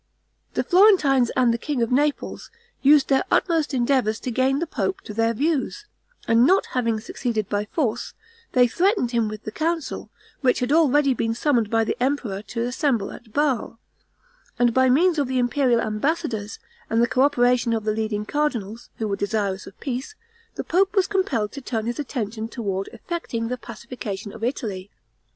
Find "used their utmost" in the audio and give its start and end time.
2.81-3.71